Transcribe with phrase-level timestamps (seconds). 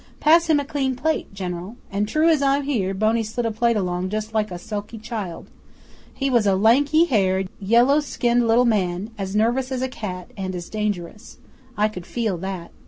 [0.19, 3.51] Pass him a clean plate, General." And, as true as I'm here, Boney slid a
[3.51, 5.47] plate along just like a sulky child.
[6.11, 10.55] He was a lanky haired, yellow skinned little man, as nervous as a cat and
[10.55, 11.37] as dangerous.
[11.77, 12.71] I could feel that.